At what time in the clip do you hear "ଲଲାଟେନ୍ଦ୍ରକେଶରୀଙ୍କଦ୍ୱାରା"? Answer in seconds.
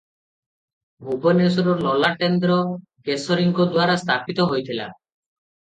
1.89-4.01